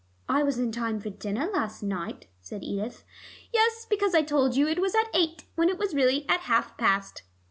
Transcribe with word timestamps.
"I 0.27 0.41
was 0.41 0.57
in 0.57 0.71
time 0.71 0.99
for 0.99 1.11
dinner 1.11 1.47
last 1.53 1.83
night," 1.83 2.25
said 2.41 2.63
Edith. 2.63 3.03
"Yes, 3.53 3.85
because 3.87 4.15
I 4.15 4.23
told 4.23 4.55
you 4.55 4.67
it 4.67 4.79
was 4.81 4.95
at 4.95 5.11
eight, 5.13 5.45
when 5.53 5.69
it 5.69 5.77
was 5.77 5.93
really 5.93 6.27
at 6.27 6.39
half 6.39 6.75
past." 6.75 7.21